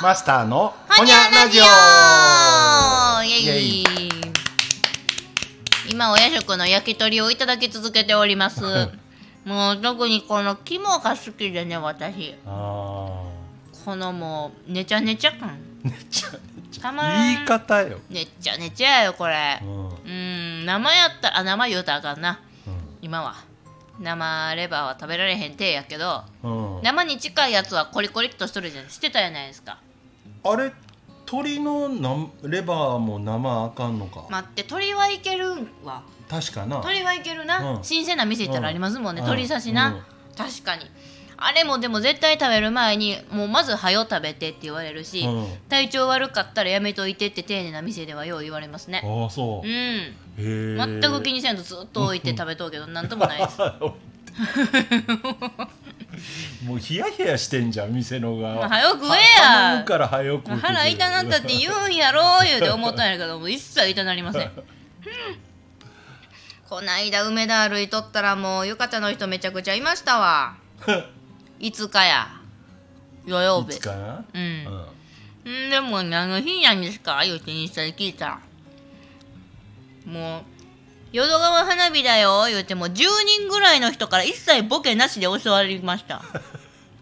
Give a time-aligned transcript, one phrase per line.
[0.00, 1.64] マスターのほにゃラジオ
[3.24, 3.84] イエイ。
[5.90, 8.62] 今お夜食の焼き鳥をいただき続けております。
[9.44, 12.36] もう特にこの肝が好きでね私。
[12.46, 13.24] あ
[13.84, 15.58] このもうねちゃねちゃ感。
[15.82, 16.92] ーめちゃめちゃ。
[16.92, 19.58] 言い方よ、ねっちゃねちゃやよこれ。
[19.62, 19.88] うん。
[19.88, 19.90] う
[20.62, 22.40] ん生やったあ生言うたらあかんな。
[22.68, 22.70] う
[23.02, 23.34] 今は。
[23.98, 26.22] 生レバーは食べられへんてやけど。
[26.44, 28.88] んうん、生に近いやつはコリコリっとしとるじゃん。
[28.90, 29.78] してたやないですか
[30.44, 30.72] あれ
[31.30, 36.02] 鶏のなレバーも生あかんのか、待って鳥はいけるんわ。
[36.28, 36.80] 確かな。
[36.80, 37.84] 鳥はいけるな、うん。
[37.84, 39.26] 新鮮な店行ったらありますもんね、うん。
[39.26, 40.02] 鳥刺しな、うん。
[40.36, 40.84] 確かに。
[41.36, 45.46] あれもでも絶対食べる前にもうまず「はよ食べて」って言われるし、うん。
[45.68, 49.02] 体調悪かったらやめといてって丁寧な店ではよう言われますね。
[49.04, 49.66] ああそう。
[49.66, 49.70] う、ん。
[49.70, 53.58] へえ全く気にせんとずっと置いて食べとうけどなんともないです
[56.64, 58.56] もうヒヤヒヤしてんじゃん店の側。
[58.56, 59.24] まあ早く食えや。
[59.42, 64.50] 頼むから早く腹痛なったって言うんやろ言うて思ったんやけどもう一切痛なりません。
[66.68, 70.56] こないだ梅田歩いとったらもう浴衣の人めちゃくちゃいましたわ。
[71.58, 72.28] いつかや。
[73.26, 73.76] 土曜日。
[73.76, 74.86] いつかな、うん。
[75.44, 75.66] うん。
[75.68, 78.26] んでも何の日なんですか言うてインスタで聞いた。
[78.26, 78.40] ら
[80.08, 80.57] もう
[81.12, 86.22] 淀川花火だよ言うてもう10人ぐらいの人から一切ボケなしで教わりました。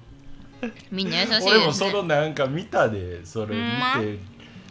[0.91, 1.51] みんな優しいですね。
[1.53, 4.19] 俺もそのなんか見たでそれ見て、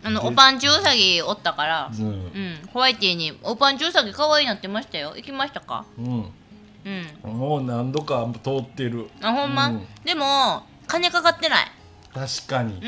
[0.03, 2.05] あのおパンチウサギおったからうん。
[2.05, 5.13] うんホワイティにおパンチウサギ可愛いなってましたよ。
[5.15, 5.85] 行きましたか？
[5.97, 6.31] うん。
[6.85, 7.37] うん。
[7.37, 9.09] もう何度か通ってる。
[9.21, 9.87] あほんま、うん。
[10.03, 11.71] でも金かかってない。
[12.13, 12.79] 確かに。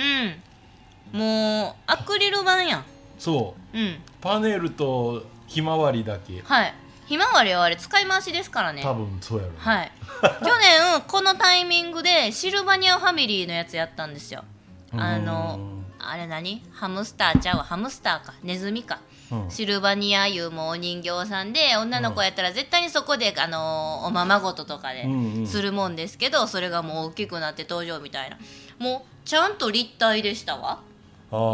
[1.14, 1.20] うん。
[1.20, 2.86] もうアクリル板やん。
[3.20, 3.78] そう。
[3.78, 4.00] うん。
[4.22, 6.42] パネルとひまわりだけ。
[6.44, 6.74] はい。
[7.08, 8.84] ひまわりはあれ使い回しですからね。
[8.84, 9.92] 多分そうやろ、はい。
[10.22, 14.44] 去年このタイミングでシルバニアファミリーのやつやったんですよ。
[14.92, 15.60] あの
[16.00, 16.64] あれ何？
[16.74, 17.64] ハムスターちゃうわ。
[17.64, 18.34] ハムスターか。
[18.44, 19.00] ネズミか。
[19.32, 19.50] うん。
[19.50, 25.48] シルバニアいうもうお人形さんで女の子やったら絶対にそこで、あのおままごととかでうんうん。
[25.48, 28.38] するもんですけど、それがもう大きくなって登場みたいな。
[28.80, 30.80] もうちゃんと立体でしたわ。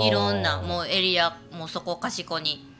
[0.02, 0.62] いろんな。
[0.62, 2.73] もうエリアもうそこかしこに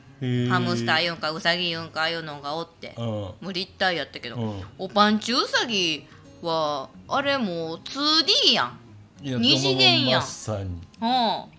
[0.48, 3.04] ハムスター言うんかウサギ言うんかいうのがおってうん。
[3.04, 4.62] もう立体やったけど、うん。
[4.78, 6.06] おパンチウサギ
[6.42, 8.78] はあれもう 2D やん。
[9.22, 10.22] 二次元やん。
[10.22, 10.84] うん。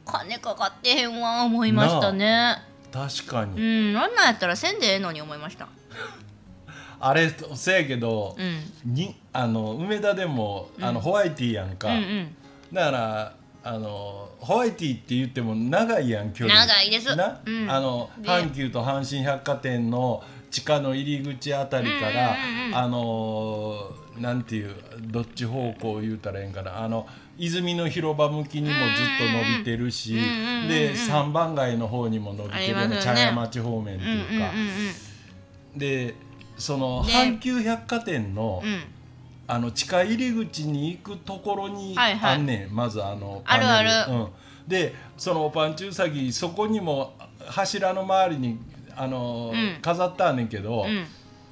[0.05, 2.57] 金かかってへんわ思いましたね。
[2.91, 3.97] 確かに、うん。
[3.97, 5.67] あんなんやったらせんでええのに思いました。
[6.99, 8.93] あれせやけどう、ん。
[8.93, 12.35] にあの梅田でもあの、ホワイティやんか、うんうん。
[12.71, 13.33] だから
[13.67, 16.67] あのホワイティって言っても長いやん距離。
[16.67, 17.15] 長いです。
[17.15, 17.69] な、うん。
[17.69, 22.67] あので阪急と阪神百貨店の地下の入り口あたりから、うんうんうん。
[22.67, 26.83] うんあのなんていうどっち方向言うたらええんかな。
[26.83, 28.79] あの泉の広場向きにもずっ
[29.17, 32.99] と伸びてるし、うんうんうんうんで三番街の方にも伸びてるね。
[33.01, 34.51] 茶屋町方面ってうんうんいうか、
[35.75, 36.15] で
[36.57, 38.83] そので阪急百貨店の、うんうん
[39.47, 42.35] あの地下入り口に行くところにはいはい。
[42.35, 43.89] あんねん、まずあのあるある。
[43.89, 44.23] パネル。
[44.23, 44.29] うん、
[44.67, 47.13] でそのおパンチウサギそこにも
[47.45, 48.57] 柱の周りに
[48.95, 49.77] あの、うん。
[49.81, 51.05] 飾ってあんねんけど、うん。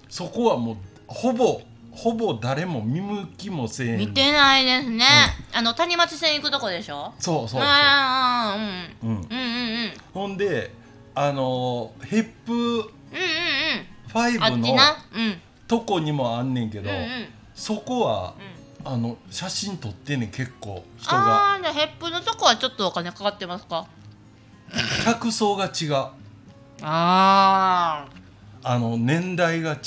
[0.09, 0.77] そこはもう
[1.07, 1.61] ほぼ
[1.91, 3.99] ほぼ誰も見向きもせえへん。
[3.99, 5.05] 見てないですね、
[5.53, 7.13] あの谷町線行くとこでしょ？
[7.19, 8.55] そうそうそう、ああ
[9.03, 9.09] うん。
[9.09, 9.91] うん、うんうんうん。
[10.13, 10.71] ほんで
[11.13, 12.87] あのヘップうんうんうん。
[14.13, 14.97] あ5のっちな？
[15.15, 15.41] うん。
[15.67, 18.33] とこにもあんねんけど、うんうんそこは、
[18.85, 21.51] あの写真撮ってんねん結構人が。
[21.51, 23.87] ああじゃあヘップのとこはちょっとお金かかってますか？
[25.05, 25.93] 客層が違う。
[26.81, 28.05] あ
[28.63, 29.77] あの年代が違う。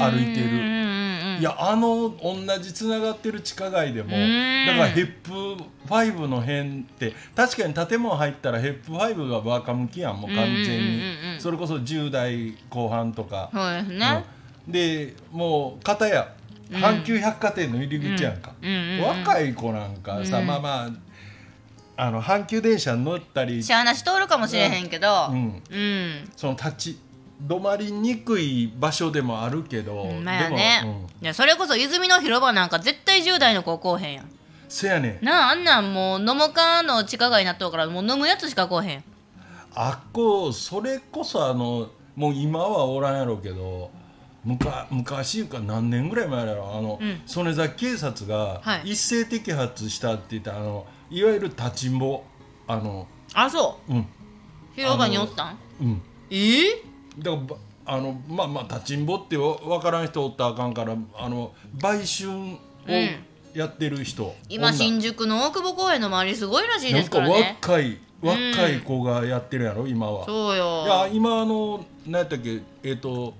[0.00, 0.50] 歩いてる。
[0.50, 4.66] るいやあの同じつながってる地下街でもうん。
[4.66, 5.32] だからヘップ
[5.86, 11.34] 5の辺って確かに建物入ったらヘップ5がバカ向きやんもう完全うんうんうんうんうん。
[11.36, 13.50] にそれこそ10代後半とか。
[13.52, 14.24] そうですね、
[14.66, 14.72] うん。
[14.72, 16.32] でもう片や
[16.70, 18.68] 阪急百貨店の入り口やんか、うん。
[18.68, 19.04] うんうんうん。
[19.04, 20.46] 若い子なんかさ、うん。
[20.46, 20.90] まあまあ
[21.96, 25.28] あの阪急電車に乗ったり、しゃあなし通るかもしれへんけど。
[25.30, 25.40] ううん。
[25.46, 26.98] ん、その立ち
[27.46, 30.90] 止まりにくい場所でもあるけど、まあでも、ね、うん。
[31.24, 34.30] いやそれこそ泉の広場なんか絶対10代の子来おへんやん。
[34.68, 35.24] せやねん。
[35.24, 39.04] なああんなんもう飲もかの地下街になっとるからもう飲むやつしか来おへん。
[39.74, 43.90] あっこそれこそあのもう今はおらんやろうけど
[44.44, 46.74] むか昔いうか何年ぐらい前やろ。
[46.74, 47.22] あの、うん。
[47.26, 48.92] 曽根崎警察がはい。
[48.92, 52.22] 一斉摘発したって言った、あのいわゆる立ちんぼ。
[52.66, 53.94] あのあそう。
[53.94, 53.98] ん。
[53.98, 54.04] う
[54.74, 55.58] 広場におったん？
[55.80, 56.02] うん。
[56.30, 56.68] え？
[56.68, 56.82] え
[57.18, 57.56] だからば
[57.86, 62.58] あのまあまあ立ちんぼってわ分からん人おったらあかんからあの売春を
[63.52, 64.34] やってる人女。
[64.48, 70.24] 今新宿の大久保公園の周りすごいらしいですなんかからね若い若い子がやってるやろ今は。
[70.24, 70.84] そうよ。
[70.86, 73.34] いや今あの何やったっけえっ、と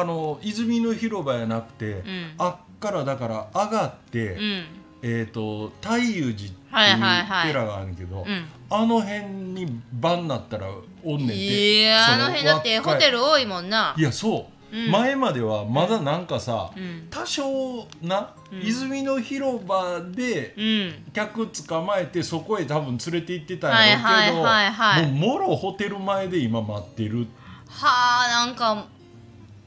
[0.00, 2.34] あの泉の広場やなくて、ん。
[2.38, 4.64] あっからだから上がって、うん。
[5.02, 7.46] えっ、と太夫寺っていうはいはいはい。
[7.48, 8.44] 寺があるけど、うん。
[8.70, 10.68] あの辺に晩になったら
[11.04, 11.34] おんねんて。
[11.34, 13.94] いやあの辺だってホテルル多いもんな。
[13.98, 14.02] い。
[14.02, 14.90] やそう、うん。
[14.90, 17.06] 前まではまだなんかさ、うん。
[17.10, 21.12] 多少な、泉の広場でうん。
[21.12, 25.12] 客捕まえてそこへ多分連れて行ってたんやろうけど、はいはいはいはい。
[25.12, 27.26] もうもろホテル前で今待ってる。
[27.68, 28.86] はあなんか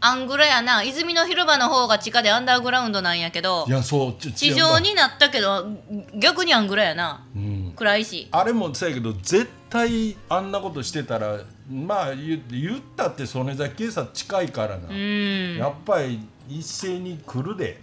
[0.06, 0.84] アングラやな。
[0.84, 5.66] 泉の広場の方が地下でアンダーグラウンドなんやけどいやそうち地上になったけど
[6.14, 7.26] 逆にアングラやな。
[7.36, 7.74] うん。
[7.76, 8.06] 暗い。
[8.06, 15.58] しあれもそうやけど絶対あんなことしてたらまあ言言ったって曽根崎警察近いからな、うん。
[15.58, 17.82] やっぱり一斉に来るで。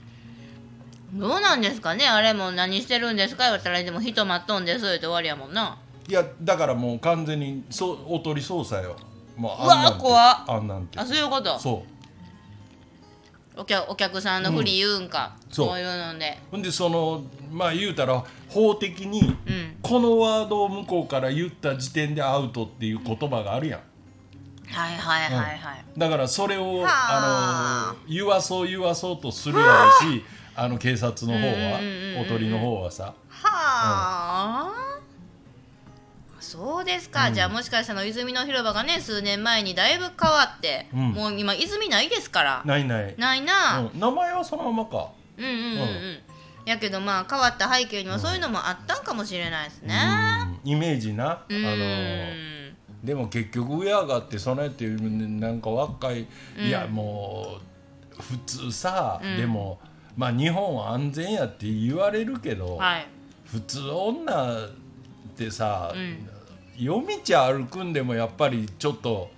[1.13, 2.07] どうなんですかね？
[2.07, 3.43] あれも何してるんですか？
[3.43, 5.77] 言われたらでも人待っとんですって終わりやもんな。
[6.09, 8.97] いやだからもう完全にそうおとり捜査よ。
[9.37, 10.01] もううわあんなんて。
[10.01, 10.45] 怖っ。
[10.47, 10.99] あんなんて。
[10.99, 11.59] あそういうこと？
[11.59, 11.85] そ
[13.57, 15.69] お客お客さんのふり言うんか、そう。
[15.69, 16.39] そういうので。
[16.49, 19.77] うほんでそのまあ言うたら法的にうん。
[19.83, 23.81] このワードを向こうから言った時点でアウトっていう言葉があるやん。
[24.73, 27.95] はいはいはいはい、だからそれをはあ。
[27.95, 30.67] あの言わそう言わそうとするやろしあ。
[30.67, 33.15] の警察の方はうんうんうんうんおとりの方はさ。
[33.29, 34.71] はあ、
[36.43, 41.13] そうですか、じゃあもしかしたら泉の広場がね数年前にだいぶ変わって、うん。
[41.13, 42.63] もう今泉ないですから。
[42.65, 45.13] ないない、ないな、うん、名前はそのままか。
[45.39, 46.19] うん、うんうんうん。
[46.67, 49.95] やけどまあ変わった背景にはそういうのもあったんかもしれないですね。
[50.65, 50.71] うん。
[50.71, 51.31] イメージな。
[51.31, 51.63] あうん。
[51.63, 51.69] の
[53.05, 56.27] でも結局上上がってそのやってなんか若い、
[56.59, 57.59] いやも
[58.19, 59.37] う普通さ、うん。
[59.37, 59.81] でも
[60.17, 63.07] まあ日本は安全やって言われるけど、はい
[63.45, 64.71] 普通女っ
[65.37, 66.27] てさ、うん
[66.77, 69.31] 夜道歩くんでもやっぱりちょっと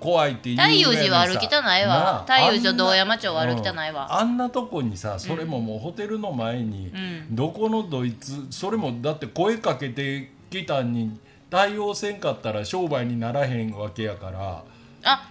[0.00, 6.98] 怖いっていう太陽寺は歩きたないなわあ太陽寺と堂山町は歩きたないわ、うんあんなとこにさそれももうホテルの前に、う
[7.32, 7.34] ん。
[7.34, 11.18] どこのドイツそれもだって声かけてきたんに
[11.48, 14.64] 対応せんかったら商売にならへんわけやから。
[15.04, 15.30] あ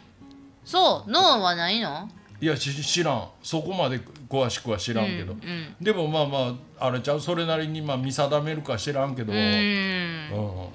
[0.65, 2.09] そう脳はないの？
[2.41, 3.29] いやし知らん。
[3.43, 3.99] そこまで
[4.29, 5.75] 詳しくは知らんけど、うんうん。
[5.79, 7.21] でもまあまああれちゃう？
[7.21, 10.69] それなりにまあ見定めるか知らんけど、ううんん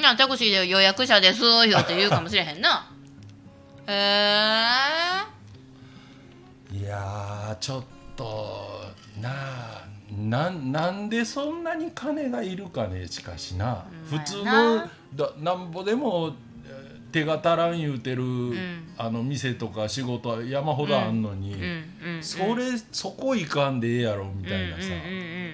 [0.00, 2.90] なタクシーで予約者ですよって言うかもしれへんな。
[3.86, 3.92] へ
[6.72, 7.84] えいやーちょっ
[8.16, 8.82] と
[9.20, 14.18] なあなんなんでそんなに金がいるかねしかしな、うん。
[14.18, 14.90] 普通まあのな。
[15.14, 16.34] だなんぼでも
[16.66, 18.94] えー手が足らん言うてる、ん。
[18.98, 21.84] あの店とか仕事は山ほどあんのに、うん。
[22.16, 22.22] うん。
[22.22, 25.45] それそこ行かんでええやろみたいなさ、うんうんうんうん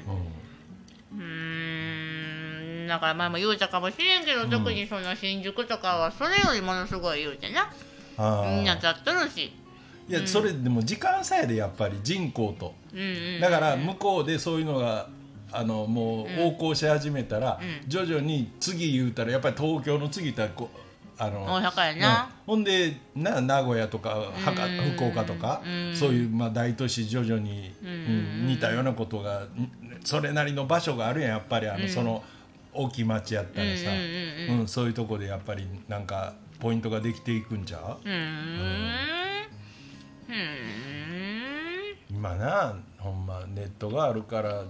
[2.92, 7.72] だからまあまあ言うたかもしれんけど、特にその新宿とかはそれよりものすごい言うてな。
[8.50, 9.52] みんなざっとるし。
[10.08, 12.74] いやそれでも時間さえでやっぱり人口と。
[12.92, 13.40] うんうん。
[13.40, 15.08] だから向こうでそういうのが
[15.50, 17.88] あのもう横行し始めたら、うん。
[17.88, 20.78] 徐々に次言うたらやっぱり東京の次たらこう
[21.18, 21.98] あの大阪やうん。
[22.00, 24.32] な、ほんでな名古屋とか
[24.94, 25.96] 福岡とか、うん。
[25.96, 27.88] そういう、まあ、大都市徐々に、うん。
[27.88, 29.70] うん似たようなことがん
[30.04, 31.88] それなりの場所があるやんやっぱりあの、うん。
[31.88, 32.22] その
[32.74, 34.68] 大きい町やったらさ、うんうんうんうん。
[34.68, 38.08] そういうとこでやっぱりなんかポイントができていくんちゃう？
[38.08, 38.18] うーん。
[40.28, 42.16] うーん。
[42.16, 44.64] 今なほんまネットがあるから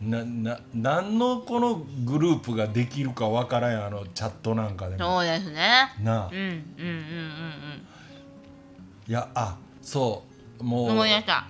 [0.00, 5.18] なな何のこのグループができるかわからんあのチャットなんかでも。
[5.18, 5.92] そうですね。
[6.02, 6.28] なあ。
[6.32, 6.62] うんうんうんうん
[9.06, 10.24] いやあそ
[10.60, 10.64] う。
[10.64, 11.46] もううん思い出した。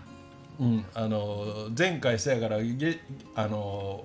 [0.59, 3.01] うん、あの前回せやからげ
[3.35, 4.05] あの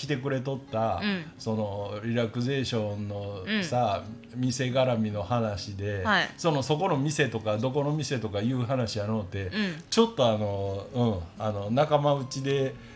[0.00, 1.24] 来てくれとった、うん。
[1.38, 3.62] そのリラクゼーションのうん。
[3.62, 4.02] さ、
[4.34, 6.30] 店絡みの話で、はい。
[6.38, 9.52] そのそこの店とかどこの店とかいう話やのうて、うん。
[9.90, 12.89] ちょっとあの,、うん、あの仲間内でうん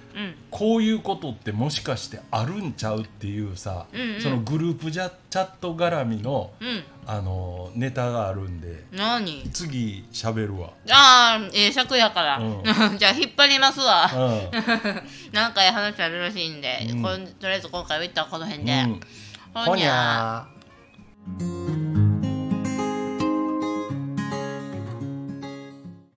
[0.51, 4.21] こういうことってもしかしてあるんちゃうっていうさ、うんうん。
[4.21, 6.85] そのグループチャチャット絡みのうん。
[7.07, 9.43] あのネタがあるんで何？
[9.51, 10.71] 次喋るわ。
[10.91, 12.63] ああええ尺やから、う
[12.97, 14.11] じゃあ引っ張りますわ。
[14.11, 14.51] うん。
[15.33, 17.03] 何回話あるらしいんで、うん。
[17.03, 19.01] こんとりあえず今回は一旦この辺で、うん。
[19.53, 21.45] ほにゃー。
[21.45, 21.54] ー